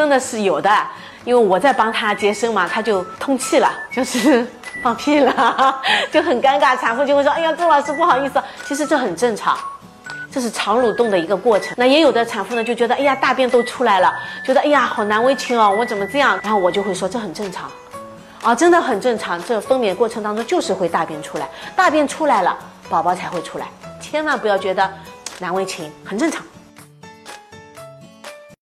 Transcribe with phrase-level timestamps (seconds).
[0.00, 0.70] 真的是有的，
[1.26, 4.46] 因为我在帮她接生嘛，她就通气了，就是
[4.82, 5.78] 放屁了，
[6.10, 6.74] 就很尴尬。
[6.74, 9.58] 产妇就会说：“哎呀，周老师不好意思。”其实这很正常，
[10.32, 11.74] 这是肠蠕动的一个过程。
[11.76, 14.10] 那也有的产妇呢就觉得：“哎呀，大便都出来了，
[14.42, 17.70] 觉得哎呀好难为情哦，我怎么这样？”然后我就会说：“这很正常，
[18.42, 19.38] 啊，真的很正常。
[19.44, 21.46] 这分娩过程当中就是会大便出来，
[21.76, 22.56] 大便出来了，
[22.88, 23.66] 宝宝才会出来，
[24.00, 24.90] 千万不要觉得
[25.40, 26.42] 难为情，很正常。”